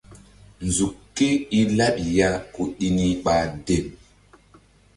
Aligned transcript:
Nzuk 0.65 0.93
ke 1.15 1.27
i 1.59 1.59
laɓi 1.77 2.05
ya 2.19 2.29
ku 2.53 2.61
ɗi 2.77 2.87
ni 2.97 3.05
ɓa 3.23 3.35
dem. 3.65 3.85